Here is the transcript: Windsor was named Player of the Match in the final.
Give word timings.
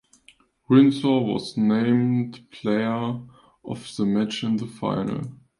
Windsor 0.67 1.19
was 1.19 1.55
named 1.55 2.49
Player 2.49 3.19
of 3.63 3.95
the 3.97 4.03
Match 4.03 4.43
in 4.43 4.55
the 4.55 4.65
final. 4.65 5.31